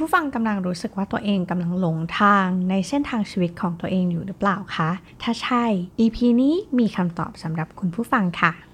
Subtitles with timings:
[0.00, 4.90] ผู้ฟังกำลังรู้สึกว่าตัวเองกำลังหลงทางในเส้นทางชีวิตของตัวเองอยู่หรือเปล่าคะ
[5.22, 5.64] ถ้าใช่
[6.00, 8.69] EP นี้มีคำตอบสำหรับคุณผู้ฟังค่ะ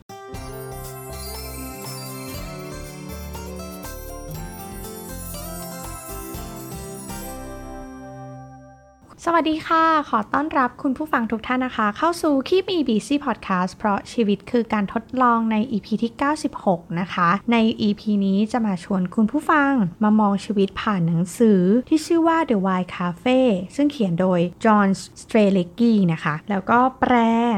[9.29, 16.12] สวัสดีค่ะ ขอต้อนรับคุณผู้ฟังทุกท่านนะคะ เข้าสู่ Keep Me Busy Podcast เพราะชีวิตคือการทดลองใน EP ที่
[16.56, 23.41] 96 นะคะ ใน EP นี้จะมาชวนคุณผู้ฟังมามองชีวิตผ่านหนังสือที่ชื่อว่า The Wild Cafe
[23.77, 24.89] ซึ่งเขียนโดย John
[25.23, 27.15] s t r a l e g y นะคะ แล้วก็แปล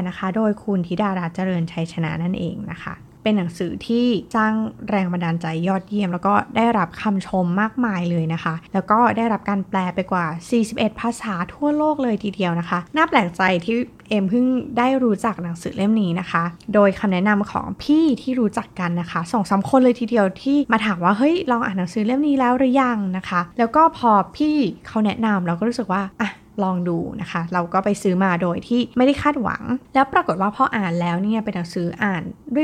[0.07, 4.05] นะคะ โดยคุณธิดาราเจริญชัยชนะนั่นเองนะคะ เป็นหนังสือที่
[4.35, 4.53] สร้าง
[4.89, 10.25] แรงบันดาลใจยอดเยี่ยม แล้วก็ได้รับคำชมมากมายเลยนะคะ แล้วก็ได้รับการแปลไปกว่า
[10.63, 13.75] 41 ภาษาทั่วโลกเลยทีเดียวนะคะ น่าแปลกใจที่
[14.09, 14.45] เอ็มเพิ่ง
[14.77, 16.43] ได้รู้จักหนังสือเล่มนี้นะคะ
[16.73, 24.55] โดยคำแนะนำของพี่ที่รู้จักกันนะคะสองสาคนเลยทีเดียวที่มาถามว่าเฮ้ยลองอ่านหนังสือเล่มนี้แล้วหรือยังนะคะ แล้วก็พอพี่
[24.87, 26.29] เขาแนะนำเราก็รู้สึกว่าอะ
[26.63, 29.61] ลองดูนะคะ เราก็ไปซื้อมาโดยที่ไม่ได้คาดหวัง
[29.93, 32.23] แล้วปรากฏว่าพออ่านแล้วเนี่ยเป็นหนังสืออ่าน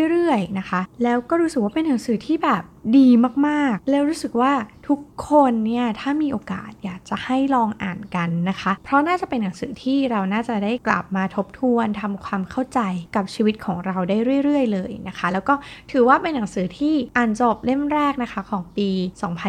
[0.10, 2.64] เรื่อยๆนะคะ แล้วก็รู้สึกว่าเป็นหนังสือที่แบบ
[2.98, 3.08] ดี
[3.48, 4.52] มากๆ แล้วรู้สึกว่า
[4.88, 12.80] ทุกคนเนี่ยถ้ามีโอกาสอยากจะให้ลองอ่านกันนะคะ เพราะน่าจะเป็นหนังสือที่เราน่าจะได้กลับมาทบทวนทำความเข้าใจ
[13.16, 15.54] กับชีวิตของเราได้เรื่อย ๆ เลยนะคะ แล้วก็
[15.92, 18.90] ถือว่าเป็นหนังสือที่อ่านจบเล่มแรกนะคะของปี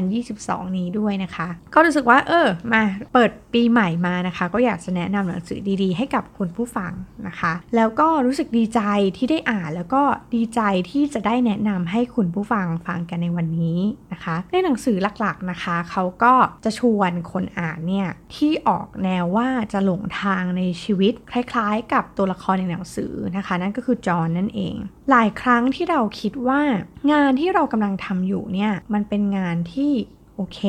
[0.08, 6.92] 2022 นี้ด้วยนะคะ ก็รู้สึกว่าเออมาเปิดปีใหม่มานะคะ ก็อยากจะแนะนำหนังสือดีๆ ให้กับคุณผู้ฟัง
[7.28, 8.80] นะคะ แล้วก็รู้สึกดีใจ
[9.16, 10.02] ที่ได้อ่านแล้วก็
[10.34, 13.80] ดีใจที่จะได้แนะนำให้คุณผู้ฟังฟังกันในวันนี้
[14.12, 24.76] นะคะ ในหนังสือหลักๆนะคะเขาก็จะชวนคนอ่านเนี่ยที่ออกแนวว่าจะหลงทางในชีวิตคล้ายๆ กับตัวละครในหนังสือนะคะ นั่นก็คือจอห์นนั่นเอง
[25.10, 26.60] หลายครั้งที่เราคิดว่า
[27.12, 29.92] งานที่เรากำลังทำอยู่เนี่ยมันเป็นงานที่
[30.36, 30.60] โอเค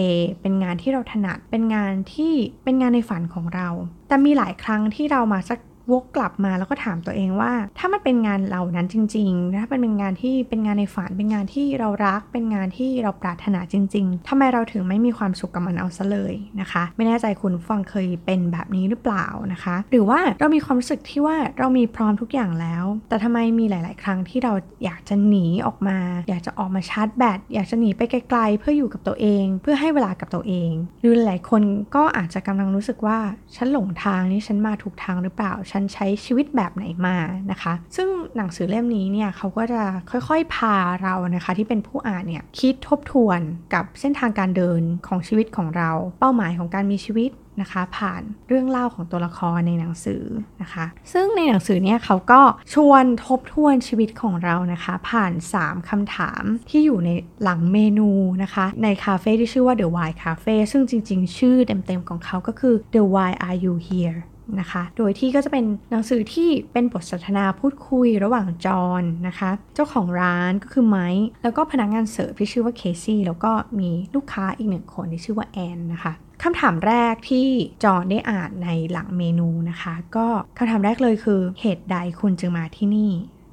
[0.41, 2.33] เป็นงานที่เราถนัด เป็นงานที่
[2.63, 3.67] เป็นงานในฝันของเรา
[4.07, 5.59] แต่มีหลายครั้งที่เรามาสัก
[5.91, 24.53] วกกลับมาแล้วก็ถามตัวเองว่า ถ้ามันเป็นงานเหล่านั้นจริงๆถ้าเป็นงานที่เป็นงานในฝันเป็นงานที่เรารัก เป็นงานที่เราปรารถนาจริง ๆทำไมเราถึงไม่มีความสุขกับมันเอาซะเลยนะคะ ไม่แน่ใจคุณฟังเคยเป็นแบบนี้หรือเปล่านะคะ หรือว่าเรามีความรู้สึกที่ว่าเรามีพร้อมทุกอย่างแล้ว แต่ทำไมมีหลาย ๆ ครั้งที่เรา
[24.83, 25.97] อยากจะหนีออกมา
[26.29, 30.71] อยากจะออกมาชาร์จแบตอยากจะหนีไปไกล ๆ เพื่ออยู่กับตัวเอง เพื่อให้เวลากับตัวเอง
[31.01, 31.61] หรือหลายคน
[31.95, 33.19] ก็อาจจะกำลังรู้สึกว่า
[33.55, 37.17] ฉันหลงทางนี่ฉันมาถูกทางหรือเปล่าฉันใช้ชีวิตแบบไหนมา
[37.51, 38.07] นะคะ ซึ่ง
[38.37, 43.39] หนังสือเล่มนี้เนี่ยเขาก็จะค่อยๆ พาเรานะคะ ที่เป็นผู้อ่านเนี่ยคิดทบทวน
[43.73, 50.23] กับเส้นทางการเดินของชีวิตของเรา เป้าหมายของการมีชีวิตนะคะผ่านเรื่องเล่าของตัวละครในหนังสือ
[50.61, 52.41] นะคะ ซึ่งในหนังสือเนี่ยเขาก็
[52.73, 57.09] ชวนทบทวนชีวิตของเรานะคะ ผ่าน 3คำถามที่อยู่ใน
[57.43, 58.09] หลังเมนู
[58.43, 64.19] นะคะ ในคาเฟ่ที่ชื่อว่า The Why Cafe ซึ่งจริงๆ ชื่อเต็มๆของเขาก็คือ The Why Are You Here
[64.59, 76.13] นะคะ โดยที่ก็จะเป็นหนังสือที่เป็นบทสนทนาพูดคุยระหว่างจอห์นนะคะ เจ้าของร้านก็คือไมค์แล้วก็พนักงานเสิร์ฟที่ชื่อว่าเคซี่แล้วก็มีลูกค้าอีกหนึ่งคนที่ชื่อว่าแอนนะคะ
[76.43, 77.47] คำถามแรกที่
[77.83, 80.27] จอห์นได้อ่านในหลังเมนูนะคะ ก็
[80.57, 83.11] คำถามแรกเลยคือเหตุใดคุณจึงมาที่นี่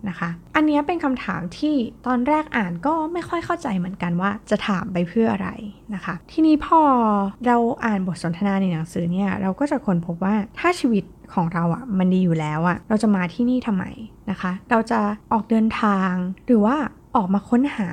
[0.08, 1.74] นะคะ อันนี้เป็นคำถามที่
[2.06, 5.48] ตอนแรกอ่านก็ไม่ค่อยเข้าใจเหมือนกันว่าจะถามไปเพื่ออะไร
[5.94, 6.80] นะคะ ทีนี้พอ
[7.46, 11.04] เราอ่านบทสนทนาในหนังสือเนี่ยเราก็จะค้นพบว่าถ้าชีวิต
[11.34, 13.84] ของเราอะ่ะมันดีอยู่แล้วอะ่ะเราจะมาที่นี่ทำไม
[14.30, 15.00] นะคะ เราจะ
[15.32, 16.12] ออกเดินทาง
[16.46, 16.76] หรือว่า
[17.16, 17.88] ออกมาค้นหา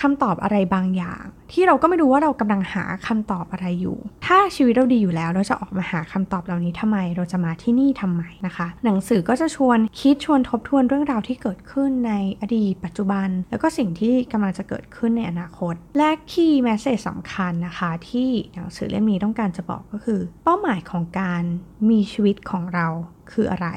[0.00, 1.22] คำตอบอะไรบางอย่าง
[1.52, 21.42] ที่เราก็ไม่รู้ว่าเรากำลังหาคำตอบอะไรอยู่ ถ้าชีวิตเราดีอยู่แล้วเราจะออกมาหาคำตอบเหล่านี้ทำไม เราจะมาที่นี่ทำไมนะคะ หนังสือก็จะชวนคิดชวนทบทวนเรื่องราวที่เกิดขึ้นในอดีตปัจจุบัน แล้วก็สิ่งที่กำลังจะเกิดขึ้นในอนาคต และคีย์แมสเซจสำคัญนะคะ ที่หนังสือเล่มนี้ต้องการจะบอกก็คือ เป้าหมายของการ
[21.90, 22.86] มีชีวิตของเรา
[23.32, 23.68] คืออะไร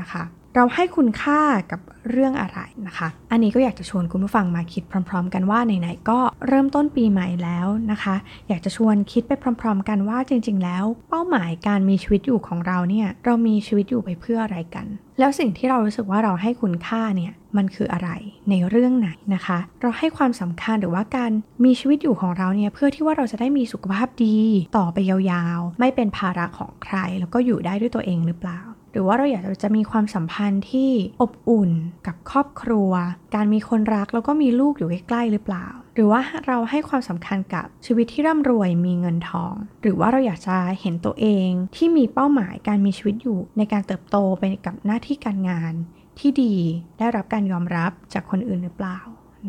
[0.00, 0.24] นะคะ
[0.56, 1.40] เราให้คุณค่า
[1.70, 1.80] กับ
[2.10, 6.18] เรื่องอะไรนะคะ อันนี้ก็อยากจะชวนคุณผู้ฟังมาคิดพร้อม ๆ กันว่าไหนๆก็
[6.48, 8.16] เริ่มต้นปีใหม่แล้วนะคะ
[8.48, 14.86] อยากจะชวนคิดไปพร้อม ๆ กันว่าจริง ๆ แล้ว เป้าหมายการมีชีวิตอยู่ของเราเนี่ยเรามีชีวิตอยู่ไปเพื่ออะไรกัน
[15.18, 18.10] แล้วสิ่งที่เรารู้สึกว่าเราให้คุณค่าเนี่ยมันคืออะไร
[18.50, 21.30] ในเรื่องไหนนะคะ เราให้ความสำคัญหรือว่าการ
[21.64, 24.38] มีชีวิตอยู่ของเราเนี่ยเพื่อที่ว่าเราจะได้มีสุขภาพดี
[24.76, 28.60] ต่อไปยาวๆ ไม่เป็นภาระของใคร แล้วก็อยู่ได้ด้วยตัวเองหรือเปล่า
[28.92, 30.90] หรือว่าเราอยากจะมีความสัมพันธ์ที่
[31.20, 31.70] อบอุ่น
[32.06, 32.90] กับครอบครัว
[33.34, 45.72] การมีคนรักแล้วก็มีลูกอยู่ใกล้ๆหรือเปล่า หรือว่าเราให้ความสำคัญกับชีวิตที่ร่ำรวยมีเงินทอง หรือว่าเราอยากจะเห็นตัวเองที่มีเป้าหมายการมีชีวิตอยู่ ในการเติบโตไปกับหน้าที่การงาน
[46.18, 46.54] ที่ดี
[46.98, 48.98] ได้รับการยอมรับจากคนอื่นหรือเปล่า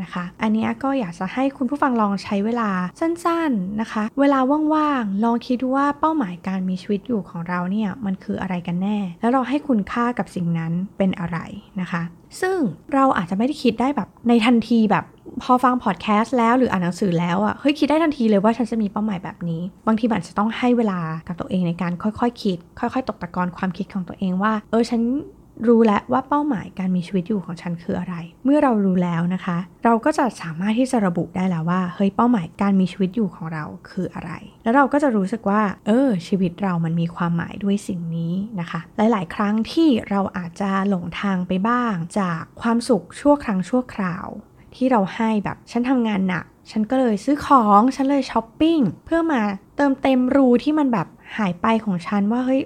[0.01, 4.39] นะคะ อันนี้ก็อยากจะให้คุณผู้ฟังลองใช้เวลาสั้นๆนะคะ เวลา
[4.73, 11.37] ว่างๆ ลองคิดดูว่าเป้าหมายการมีชีวิตอยู่ของเราเนี่ยมันคืออะไรกันแน่ แล้วเราให้คุณค่ากับสิ่งนั้นเป็นอะไร
[11.81, 12.01] นะคะ
[12.41, 12.57] ซึ่ง
[12.93, 15.05] เราอาจจะไม่ได้คิดได้แบบในทันทีแบบ
[15.43, 25.01] พอฟังพอดแคสต์แล้วหรืออ่านหนังสือแล้วอะเฮ้ยคิดได้ทันทีเลยว่าฉันจะมีเป้าหมายแบบนี้ บางทีมันจะต้องให้เวลากับตัวเองในการค่อยๆคคิด ค่อย ๆ ตกตะกอนความคิดของตัวเองว่า เออฉัน
[25.67, 28.15] รู้แล้วว่าเป้าหมายการมีชีวิตอยู่ของฉันคืออะไร
[28.45, 34.31] เมื่อเรารู้แล้วนะคะ เราก็จะสามารถที่จะระบุได้แล้วว่าเฮ้ยเป้าหมายการมีชีวิตอยู่ของเราคืออะไร
[34.63, 44.27] แล้วเราก็จะรู้สึกว่า เออ ชีวิตเรามันมีความหมายด้วยสิ่งนี้นะคะ หลาย ๆ ครั้งที่เราอาจจะหลงทางไปบ้าง จากความสุขชั่วครั้งชั่วคราว
[44.75, 49.41] ที่เราให้แบบฉันทำงานหนักฉันก็เลยซื้อของ ฉันเลยช้อปปิ้ง เพื่อมา
[49.75, 52.61] เติมเต็มรูที่มันแบบ หายไปของฉันว่าเฮ้ย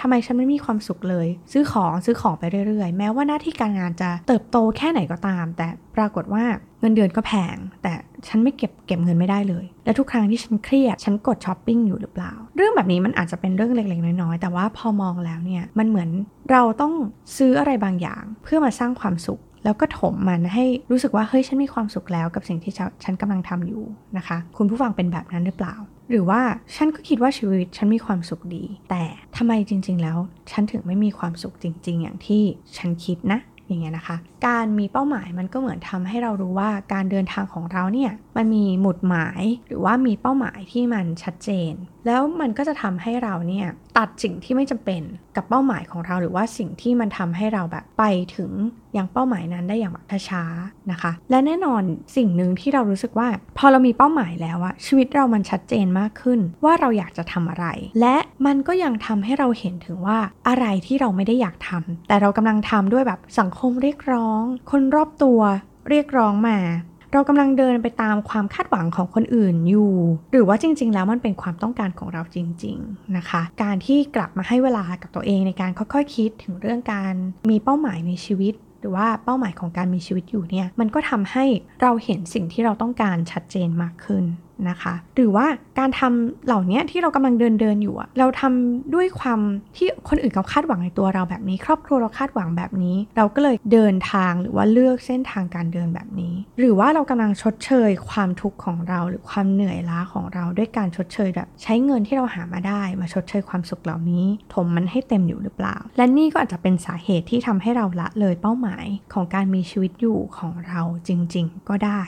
[0.00, 6.44] ทำไมฉันไม่มีความสุขเลย ซื้อของซื้อของไปเรื่อยๆ แม้ว่าหน้าที่การงานจะเติบโตแค่ไหนก็ตาม แต่ปรากฏว่า
[6.80, 7.92] เงินเดือนก็แพงแต่
[8.28, 16.10] ฉันไม่เก็บเก็บเงินไม่ได้เลย และทุกครั้งที่ฉันเครียด ฉันกดช้อปปิ้งอยู่หรือเปล่า เรื่องแบบนี้มันอาจจะเป็นเรื่องเล็กๆ น้อยๆ แต่ว่าพอมองแล้วเนี่ย มันเหมือน
[16.50, 16.92] เราต้อง
[17.36, 22.72] ซื้ออะไรบางอย่าง เพื่อมาสร้างความสุข แล้วก็ถมมันให้รู้สึกว่าเฮ้ยฉันมีความสุขแล้วกับสิ่งที่
[23.04, 23.84] ฉันกำลังทำอยู่
[24.16, 25.74] นะคะ คุณผู้ฟังเป็นแบบนั้นหรือเปล่า
[26.10, 26.40] หรือว่า
[26.76, 29.04] ฉันก็คิดว่าชีวิตฉันมีความสุขดี แต่
[29.36, 30.18] ทำไมจริง ๆ แล้ว
[30.50, 32.42] ฉันถึงไม่มีความสุขจริง ๆ อย่างที่
[32.76, 34.16] ฉันคิดนะอย่างเงี้ยนะคะ
[34.46, 41.72] การมีเป้าหมายมันก็เหมือนทำให้เรารู้ว่าการเดินทางของเราเนี่ยมันมีหมุดหมายหรือว่ามีเป้าหมายที่มันชัดเจน
[42.06, 45.02] แล้วมันก็จะทำให้เราเนี่ย ตัดสิ่งที่ไม่จำเป็น
[45.36, 48.04] กับเป้าหมายของเรา หรือว่าสิ่งที่มันทำให้เราแบบไป
[48.36, 48.50] ถึง
[48.96, 51.82] ยังเป้าหมายนั้นได้อย่างแบบช้าๆนะคะ และแน่นอน
[52.16, 53.28] สิ่งหนึ่งที่เรารู้สึกว่า
[53.58, 57.66] พอเรามีเป้าหมายแล้วอะชีวิตเรามันชัดเจนมากขึ้น ว่าเราอยากจะทำอะไร
[58.00, 58.16] และ
[58.46, 60.18] มันก็ยังทำให้เราเห็นถึงว่า
[60.48, 65.40] อะไรที่เราไม่ได้อยากทำแต่เรากำลังทำด้วยแบบสังคมเรียกร้อง คนรอบตัว
[65.88, 66.58] เรียกร้องมา
[67.12, 69.94] เรากำลังเดินไปตามความคาดหวังของคนอื่นอยู่
[70.32, 77.14] หรือว่าจริง ๆ แล้วมันเป็นความต้องการของเราจริง ๆนะคะ การที่กลับมาให้เวลากับตัวเองในการค่อยๆคคิดถึงเรื่องการ
[77.50, 81.44] มีเป้าหมายในชีวิตหรือว่าเป้าหมายของการมีชีวิตอยู่เนี่ย มันก็ทำให้
[81.82, 84.24] เราเห็นสิ่งที่เราต้องการชัดเจนมากขึ้น
[84.68, 85.46] นะคะ หรือว่า
[85.78, 89.40] การทำเหล่านี้ที่เรากำลังเดินเดินอยู่เราทำด้วยความ
[89.76, 112.00] ที่คนอื่นเขาคาดหวังในตัวเราแบบนี้ ครอบครัวเราคาดหวังแบบนี้ เราก็เลยเดินทางหรือว่าเลือกเส้นทางการเดินแบบนี้ หรือว่าเรากำลังชดเชยความทุกข์ของเราหรือความเหนื่อยล้าของเราด้วยการชดเชยแบบใช้เงินที่เราหามาได้ มาชดเชยความสุขเหล่านี้ ถมมันให้เต็มอยู่หรือเปล่า และนี่ก็อาจจะเป็นสาเหตุที่ทำให้เราละเลยเป้าหมายของการมีชีวิตอยู่ของเราจริง ๆ ก็ได้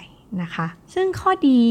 [0.43, 1.63] นะคะ ซึ่งข้อดี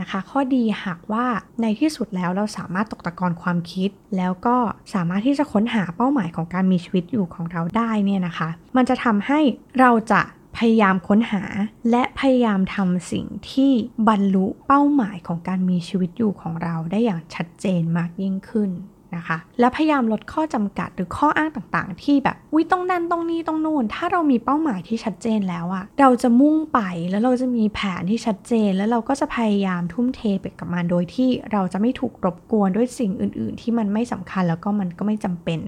[0.00, 1.26] นะคะ ข้อดีหากว่า
[1.62, 4.56] ในที่สุดแล้วเราสามารถตกตะกอนความคิด แล้วก็
[4.94, 9.40] สามารถที่จะค้นหาเป้าหมายของการมีชีวิตอยู่ของเราได้เนี่ยนะคะ มันจะทำให้
[9.80, 10.22] เราจะ
[10.56, 11.42] พยายามค้นหา
[11.90, 13.72] และพยายามทำสิ่งที่
[14.08, 18.70] บรรลุเป้าหมายของการมีชีวิตอยู่ของเราได้อย่างชัดเจนมากยิ่งขึ้น
[19.16, 26.80] นะคะ และพยายามลดข้อจำกัดหรือข้ออ้างต่างๆ ที่แบบวิต้องนั่นต้องนี่ต้องนู่น ถ้าเรามีเป้าหมายที่ชัดเจนแล้วอะเราจะมุ่งไป
[27.10, 35.60] แล้วเราจะมีแผนที่ชัดเจน แล้วเราก็จะพยายามทุ่มเทไปกับมันโดยที่เราจะไม่ถูกรบกวนด้วยสิ่งอื่น ๆ ที่มันไม่สำคัญแล้วก็มันก็ไม่จำเป็น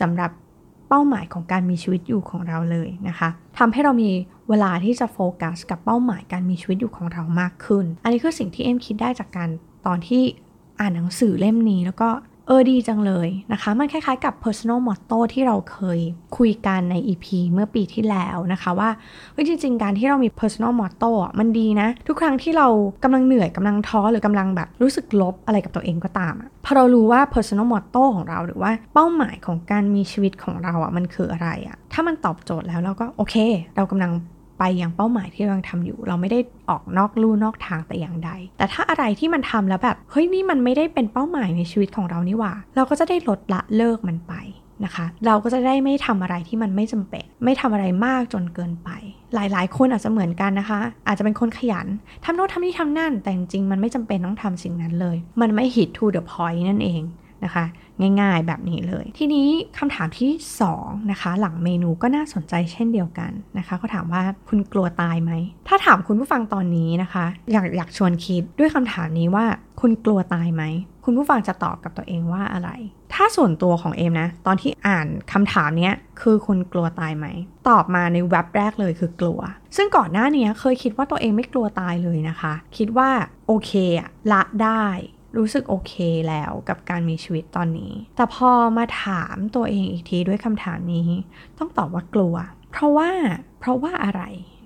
[0.00, 0.30] สำหรับ
[0.88, 3.28] เป้าหมายของการมีชีวิตอยู่ของเราเลยนะคะ
[3.58, 4.10] ทำให้เรามี
[4.48, 9.48] เวลาที่จะโฟกัสกับเป้าหมายการมีชีวิตอยู่ของเรามากขึ้น อันนี้คือสิ่งที่เอ็มคิดได้จากการ
[9.86, 10.22] ตอนที่
[10.80, 12.08] อ่านหนังสือเล่มนี้แล้วก็
[12.46, 16.00] เออดีจังเลยนะคะ มันคล้ายๆกับ personal motto ที่เราเคย
[16.36, 18.90] คุยกันใน EP เมื่อปีที่แล้วนะคะว่า
[19.32, 22.68] เฮ้ยจริง ๆ การที่เรามี personal motto มันดีนะ ทุกครั้งที่เรา
[23.04, 33.36] กำลังเหนื่อยกำลังท้อหรือกำลังแบบรู้สึกลบอะไรกับตัวเองก็ตามอะพอเรารู้ว่า personal motto ของเราหรือว่าเป้าหมายของการมีชีวิตของเราอะมันคืออะไรอะถ้ามันตอบโจทย์แล้วเราก็โอเค
[33.76, 34.12] เรากำลัง
[34.64, 36.40] ไปอย่างเป้าหมายที่เราทำอยู่ เราไม่ได้
[36.70, 44.34] ออกนอกลู่นอกทางแต่อย่างใด แต่ถ้าอะไรที่มันทำแล้วแบบเฮ้ยนี่มันไม่ได้เป็นเป้าหมายในชีวิตของเรานี่หว่า เราก็จะได้ลดละเลิกมันไป
[44.84, 48.90] นะคะเราก็จะได้ไม่ทำอะไรที่มันไม่จำเป็น ไม่ทำอะไรมากจนเกินไป
[49.34, 51.86] หลายๆ คนอาจจะเหมือนกันนะคะ อาจจะเป็นคนขยัน
[52.24, 57.02] ทำโน้ตทำนี่ทำนั่น แต่จริงๆมันไม่จำเป็นต้องทำสิ่งนั้นเลย มันไม่ hit to the point นั่นเอง
[57.44, 57.64] นะคะ
[58.20, 60.30] ง่าย ๆ แบบนี้เลย ทีนี้คำถามที่
[60.70, 65.32] 2 นะคะ หลังเมนูก็น่าสนใจเช่นเดียวกันนะคะเขาถามว่าคุณกลัวตายไหม
[65.68, 69.46] ถ้าถามคุณผู้ฟังตอนนี้นะคะ อยากอยากชวนคิดด้วยคำถามนี้ว่า
[69.80, 70.62] คุณกลัวตายไหม
[71.04, 72.70] คุณผู้ฟังจะตอบกับตัวเองว่าอะไร
[73.14, 77.26] ถ้าส่วนตัวของเอมนะ ตอนที่อ่านคำถามนี้คือคุณกลัวตายไหม
[77.68, 79.40] ตอบมาในเว็บแรกเลยคือกลัว
[79.76, 83.10] ซึ่งก่อนหน้านี้เคยคิดว่าตัวเองไม่กลัวตายเลยนะคะ คิดว่า
[83.46, 84.84] โอเคอะละได้
[85.36, 85.92] รู้สึกโอเค
[86.28, 91.08] แล้วกับการมีชีวิตตอนนี้ แต่พอมาถามตัวเองอีกทีด้วยคำถามนี้
[91.58, 92.34] ต้องตอบว่ากลัว
[92.72, 93.10] เพราะว่า
[93.60, 94.22] เพราะว่าอะไร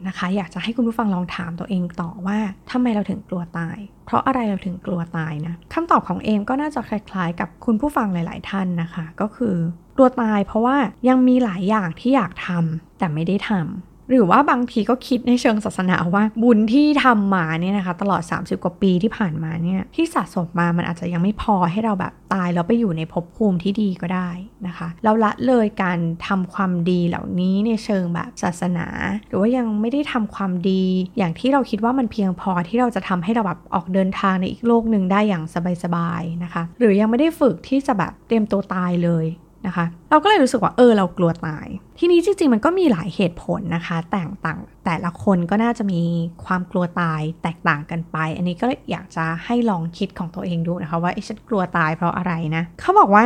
[0.06, 2.38] นะคะ อยากจะให้คุณผู้ฟังลองถามตัวเองต่อว่า
[2.70, 9.54] ทำไมเราถึงกลัวตาย เพราะอะไรเราถึงกลัวตายนะคำตอบของเอมก็น่าจะคล้ายๆ กับคุณผู้ฟังหลาย ๆ ท่านนะคะ ก็คือ
[9.96, 10.76] กลัวตายเพราะว่า
[11.08, 24.30] ยังมีหลายอย่างที่อยากทำแต่ไม่ได้ทำ หรือว่าบางทีก็คิดในเชิงศาสนาว่าบุญที่ทำมาเนี่ยนะคะ ตลอด 30 กว่าปีที่ผ่านมาเนี่ยที่สะสมมามันอาจจะยังไม่พอให้เราแบบตายแล้วไปอยู่ในภพภูมิที่ดีก็ได้
[24.66, 28.86] นะคะ เราละเลยการทำความดีเหล่านี้ในเชิงแบบศาสนา
[29.28, 30.84] หรือว่ายังไม่ได้ทำความดี
[31.18, 35.44] อย่างที่เราคิดว่ามันเพียงพอที่เราจะทำให้เราแบบออกเดินทางในอีกโลกหนึ่งได้อย่าง
[35.84, 39.26] สบายๆนะคะ หรือยังไม่ได้ฝึกที่จะแบบเตรียมตัวตายเลย
[39.66, 41.66] นะคะ เราก็เลยรู้สึกว่าเออเรากลัวตาย
[41.98, 46.02] ทีนี้จริงๆ มันก็มีหลายเหตุผลนะคะแต่งต่างแต่ละคนก็น่าจะมี
[46.44, 53.24] ความกลัวตายแตกต่างกันไป อันนี้ก็อยากจะให้ลองคิดของตัวเองดูนะคะว่าฉันกลัวตายเพราะอะไรนะเขาบอกว่า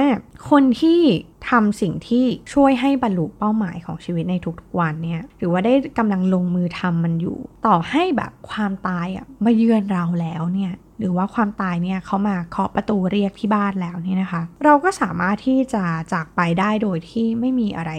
[0.50, 1.00] คนที่
[1.50, 17.92] ทำสิ่งที่ช่วยให้บรรลุเป้าหมายของชีวิตในทุกๆวันเนี่ยหรือว่าได้กำลังลงมือทำมันอยู่ ต่อให้แบบความตายอะมาเยือนเราแล้วเนี่ย หรือว่าความตายเนี่ยเขามาเคาะประตูเรียกที่บ้านแล้วนี่นะคะ เราก็สามารถที่จะจากไปได้โดยที่ไม่มีอะไร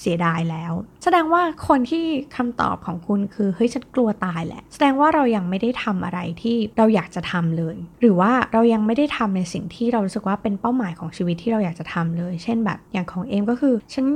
[0.00, 0.72] เสียดายแล้ว
[1.04, 2.04] แสดงว่าคนที่
[2.36, 14.06] คำตอบของคุณคือเฮ้ยฉันกลัวตายแหละ แสดงว่าเรายังไม่ได้ทำอะไรที่เราอยากจะทำเลย หรือว่าเรายังไม่ได้ทำในสิ่งที่เรารู้สึกว่าเป็นเป้าหมายของชีวิตที่เราอยากจะทำเลย เช่นแบบอย่างของเอมก็คือฉัน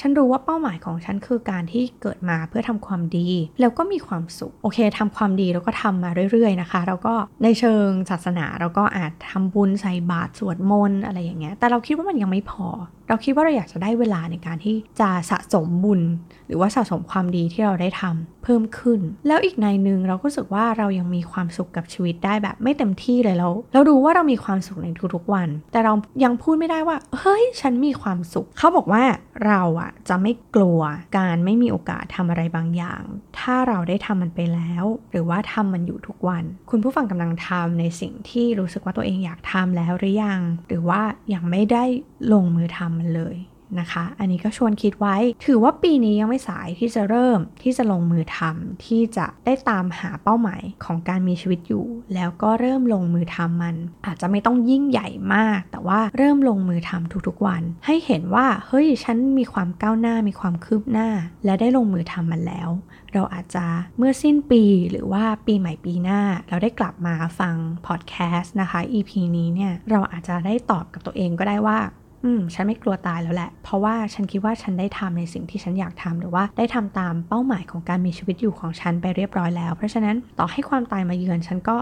[0.00, 3.28] ฉันรู้ว่าเป้าหมายของฉันคือการที่เกิดมาเพื่อทำความดี
[3.60, 12.68] แล้วก็มีความสุข โอเคทำความดีแล้วก็ทำมาเรื่อย ๆ นะคะ แล้วก็ในเชิงศาสนาเราก็อาจทำบุญใส่บาตรสวดมนต์อะไรอย่างเงี้ยแต่เราคิดว่ามันยังไม่พอ
[13.08, 16.00] เราคิดว่าเราอยากจะได้เวลาในการที่จะสะสมบุญ
[16.46, 25.92] หรือว่าสะสมความดีที่เราได้ทำเพิ่มขึ้น แล้วอีกในหนึ่งเราก็รู้สึกว่าเรายังมีความสุขกับชีวิตได้แบบไม่เต็มที่เลยเราเรารู้ว่าเรามีความสุขในทุกๆวัน แต่เรา
[26.24, 29.02] ยังพูดไม่ได้ว่า เฮ้ย ฉันมีความสุข เขาบอกว่า
[29.46, 30.80] เราอะจะไม่กลัว
[31.18, 33.02] การไม่มีโอกาสทำอะไรบางอย่าง
[33.38, 41.00] ถ้าเราได้ทำมันไปแล้ว หรือว่าทำมันอยู่ทุกวัน คุณผู้ฟังกำลังทำในสิ่งที่รู้สึกว่าตัวเองอยากทำแล้วหรือยัง หรือว่า
[41.34, 41.84] ยังไม่ได้
[42.32, 43.36] ลงมือทำมันเลย
[43.80, 51.84] นะคะ อันนี้ก็ชวนคิดไว้ ถือว่าปีนี้ยังไม่สายที่จะเริ่มที่จะลงมือทำที่จะได้ตามหาเป้าหมายของการมีชีวิตอยู่
[52.14, 61.08] แล้วก็เริ่มลงมือทำมัน อาจจะไม่ต้องยิ่งใหญ่มาก แต่ว่าเริ่มลงมือทำทุกๆวัน ให้เห็นว่าเฮ้ยฉันมีความก้าวหน้ามีความคืบหน้า
[61.44, 62.68] และได้ลงมือทำมันแล้ว
[63.12, 63.66] เราอาจจะ
[63.98, 67.54] เมื่อสิ้นปีหรือว่าปีใหม่ปีหน้า เราได้กลับมาฟัง
[67.86, 71.78] พอดแคสต์นะคะ EP นี้เนี่ยเราอาจจะได้ตอบกับตัวเองก็ได้ว่า
[72.24, 81.76] อืมฉันไม่กลัวตายแล้วแหละ เพราะว่าฉันคิดว่าฉันได้ทำในสิ่งที่ฉันอยากทำหรือว่าได้ทำตามเป้าหมายของการมีชีวิตอยู่ของฉันไปเรียบร้อยแล้ว เพราะฉะนั้นต่อให้ความตายมาเยือนฉันก็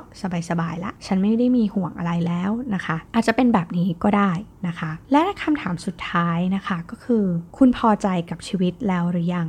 [0.50, 4.30] สบายๆละ ฉันไม่ได้มีห่วงอะไรแล้วนะคะ อาจจะเป็นแบบนี้ก็ได้
[4.66, 7.24] นะคะ และคำถามสุดท้ายนะคะก็คือ
[7.58, 9.48] คุณพอใจกับชีวิตแล้วหรือยัง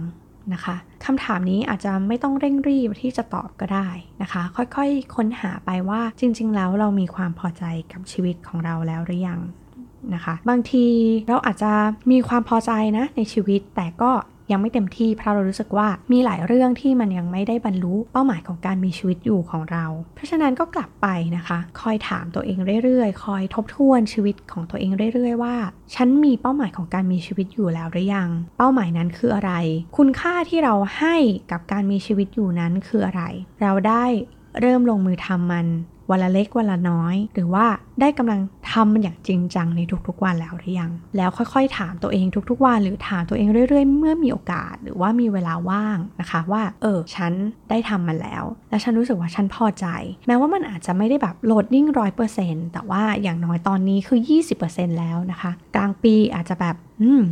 [0.53, 3.89] นะคะคำถามนี้อาจจะไม่ต้องเร่งรีบที่จะตอบก็ได้
[4.21, 9.39] นะคะ ค่อยๆ ค้นหาไปว่าจริง ๆ แล้วเรามีความพอใจกับชีวิตของเราแล้วหรือยัง
[10.13, 10.85] นะคะ บางที
[11.27, 11.71] เราอาจจะ
[12.11, 14.11] มีความพอใจนะในชีวิตแต่ก็
[14.51, 25.55] ยังไม่เต็มที่เพราะเรารู้สึกว่ามีหลายเรื่องที่มันยังไม่ได้บรรลุเป้าหมายของการมีชีวิตอยู่ของเรา เพราะฉะนั้นก็กลับไปนะคะ คอยถามตัวเองเรื่อยๆ คอยทบทวนชีวิตของตัวเองเรื่อยๆ ว่า
[25.95, 29.53] ฉันมีเป้าหมายของการมีชีวิตอยู่แล้วหรือยัง เป้าหมายนั้นคืออะไร
[29.97, 31.15] คุณค่าที่เราให้
[31.51, 33.23] กับการมีชีวิตอยู่นั้นคืออะไร
[33.61, 34.05] เราได้
[34.61, 35.67] เริ่มลงมือทำมัน
[36.09, 37.65] วันละเล็กวันละน้อย หรือว่า
[38.01, 38.39] ได้กำลัง
[38.71, 47.31] ทำมันอย่างจริงจังในทุกๆวันแล้วหรือยัง แล้วค่อยๆ ถามตัวเองทุกๆวัน หรือถามตัวเองเรื่อยๆ เมื่อมีโอกาสหรือว่ามีเวลาว่างนะคะว่า เออ ฉัน
[47.69, 49.85] ได้ทำมันแล้ว และฉันรู้สึกว่าฉันพอใจ
[50.27, 54.19] แม้ว่ามันอาจจะไม่ได้แบบโหลดนิ่งร้อยเปอร์เซ็นต์แต่ว่าอย่างน้อยตอนนี้คือ
[54.59, 57.23] 20%แล้วนะคะ กลางปีอาจจะแบบอืม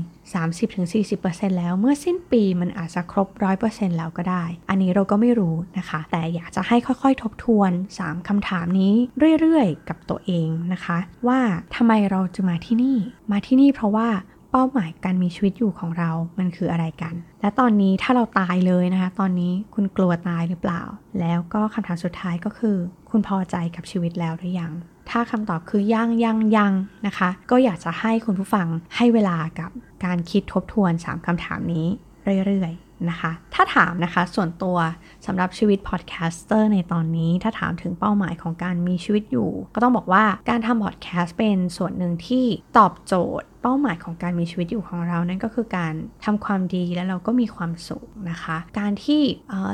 [0.73, 3.27] 30-40%แล้วเมื่อสิ้นปีมันอาจจะครบ
[3.63, 8.93] 100%แล้วก็ได้ อันนี้เราก็ไม่รู้นะคะ แต่อยากจะให้ค่อยๆทบทวน 3คำถามนี้
[9.39, 10.97] เรื่อยๆ กับตัวเองนะคะ
[11.29, 11.41] ว่า
[11.75, 12.97] ทำไมเราจะมาที่นี่
[13.31, 14.07] มาที่นี่เพราะว่า
[14.51, 20.81] เป้าหมายการมีชีวิตอยู่ของเรา มันคืออะไรกัน และตอนนี้ถ้าเราตายเลยนะคะ ตอนนี้คุณกลัวตายหรือเปล่า
[21.19, 22.75] แล้วก็คำถามสุดท้ายก็คือ
[23.09, 24.71] คุณพอใจกับชีวิตแล้วหรือยัง
[25.09, 26.73] ถ้าคำตอบคือยังยังยัง
[27.07, 29.71] นะคะ ก็อยากจะให้คุณผู้ฟังให้เวลากับ
[30.05, 31.87] การคิดทบทวน 3คำถามนี้
[32.47, 34.77] เรื่อยๆ นะคะ ถ้าถามนะคะส่วนตัว
[35.25, 42.45] สำหรับชีวิต podcaster ในตอนนี้ถ้าถามถึงเป้าหมายของการมีชีวิตอยู่ ก็ต้องบอกว่าการทำพอดแคสต์เป็นส่วนหนึ่งที่
[42.77, 45.93] ตอบโจทย์ เป้าหมายของการมีชีวิตอยู่ของเรานั่นก็คือการ
[46.25, 49.21] ทำความดีแล้วเราก็มีความสุขนะคะ การที่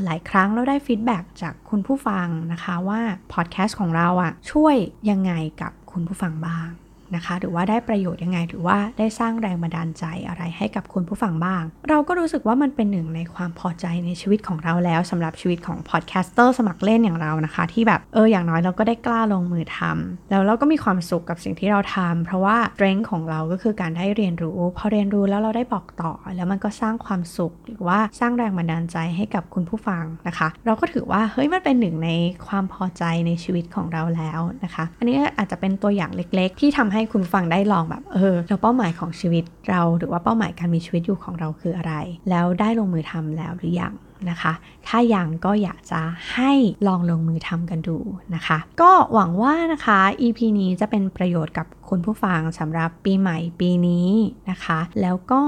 [0.06, 3.02] หลายครั้งเราได้ feedback จากคุณผู้ฟังนะคะว่า
[3.34, 4.76] พอดแคสต์ของเราอะช่วย
[5.10, 6.70] ยังไงกับคุณผู้ฟังบ้าง
[7.16, 32.10] นะคะ หรือว่าได้ประโยชน์ยังไง หรือว่าได้สร้างแรงบันดาลใจอะไรให้กับคุณผู้ฟังบ้าง เราก็รู้สึกว่ามันเป็นหนึ่งในความพอใจในชีวิตของเราแล้วสำหรับชีวิตของ podcaster สมัครเล่นอย่างเรานะคะ ที่แบบเอออย่างน้อยเราก็ได้กล้าลงมือทำแล้วเราก็มีความสุขกับสิ่งที่เราทำเพราะว่าเ r ร n g ของเราก็คือการได้เรียนรู้พอเรียนรู้แล้วเราได้บอกต่อ แล้วมันก็สร้างความสุขหรือว่าสร้างแรงบันดาลใจให้กับคุณผู้ฟังนะคะ เราก็ถือว่าเฮ้ยมันเป็นหนึ่งใน
[32.48, 41.94] ความพอใจในชีวิตของเราแล้วนะคะ อันนี้อาจจะเป็นตัวอย่างเล็ก ๆ ที่ทำให้คุณฟังได้ลองแบบเออเราเป้าหมายของชีวิตเราหรือว่าเป้าหมายการมีชีวิตอยู่ของเราคืออะไร
[42.30, 43.94] แล้วได้ลงมือทำแล้วหรือยัง
[44.30, 44.54] นะคะ
[44.88, 46.02] ถ้ายังก็อยากจะ
[46.34, 46.52] ให้
[46.88, 47.98] ลองลงมือทำกันดู
[48.36, 54.10] นะคะ ก็หวังว่านะคะ EP นี้จะเป็นประโยชน์กับคุณผู้ฟังสำหรับปีใหม่ปีนี้
[54.50, 55.42] นะคะ แล้วก็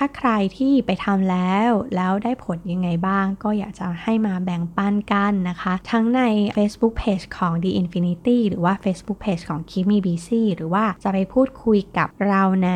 [0.00, 6.22] ถ้าใครที่ไปทำแล้วแล้วได้ผลยังไงบ้าง ก็อยากจะให้มาแบ่งปันกันนะคะ ทั้งใน
[6.56, 12.70] Facebook Page ของ The Infinity หรือว่า Facebook Page ของ Keep Me Busy หรือว่าจะไปพูดคุยกับเราใน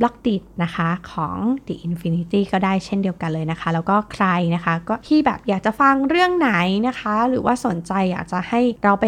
[0.00, 6.50] b l o g d i t นะคะของ The Infinity ก็ได้เช่นเดียวกันเลยนะคะ แล้วก็ใครนะคะ ก็ที่แบบอยากจะฟังเรื่องไหน
[6.88, 9.04] นะคะ หรือว่าสนใจอยากจะให้เราไป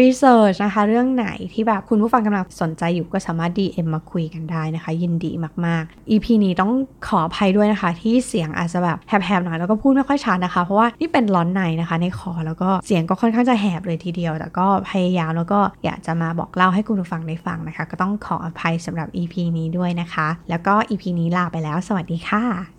[0.00, 5.32] รีเสิร์ชนะคะ เรื่องไหนที่แบบคุณผู้ฟังกำลังสนใจอยู่ก็สามารถ DM มาคุยกันได้นะคะ ยินดี
[5.66, 6.72] มาก ๆ EP นี้ต้อง
[7.06, 22.75] ขออภัยด้วยนะคะ ที่เสียงอาจจะแบบแหบๆหน่อยแล้วก็พูดไม่ค่อยชัดนะคะ เพราะว่านี่เป็นร้อนในนะคะ ในคอแล้วก็เสียงก็ค่อนข้างจะแหบเลยทีเดียว แต่ก็พยายามแล้วก็อยากจะมาบอกเล่าให้คุณผู้ฟังได้ฟังนะคะ ก็ต้องขออภัยสำหรับ EP นี้ด้วยนะคะ แล้วก็ EP นี้ลาไปแล้ว สวัสดีค่ะ